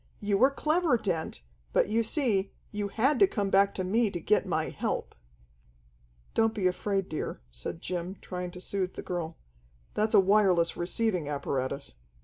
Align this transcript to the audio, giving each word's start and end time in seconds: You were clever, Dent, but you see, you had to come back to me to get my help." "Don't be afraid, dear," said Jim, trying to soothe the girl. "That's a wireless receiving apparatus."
You 0.19 0.39
were 0.39 0.49
clever, 0.49 0.97
Dent, 0.97 1.43
but 1.73 1.87
you 1.87 2.01
see, 2.01 2.51
you 2.71 2.87
had 2.87 3.19
to 3.19 3.27
come 3.27 3.51
back 3.51 3.71
to 3.75 3.83
me 3.83 4.09
to 4.09 4.19
get 4.19 4.47
my 4.47 4.69
help." 4.69 5.13
"Don't 6.33 6.55
be 6.55 6.65
afraid, 6.65 7.07
dear," 7.07 7.39
said 7.51 7.83
Jim, 7.83 8.15
trying 8.19 8.49
to 8.49 8.59
soothe 8.59 8.95
the 8.95 9.03
girl. 9.03 9.37
"That's 9.93 10.15
a 10.15 10.19
wireless 10.19 10.75
receiving 10.75 11.29
apparatus." 11.29 11.93